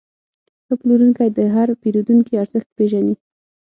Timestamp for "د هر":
1.37-1.67